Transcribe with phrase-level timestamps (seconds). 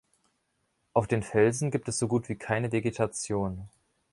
[0.93, 3.69] Auf den Felsen gibt es so gut wie keine Vegetation.